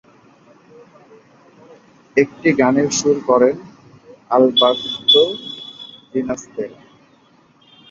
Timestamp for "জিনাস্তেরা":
6.11-6.79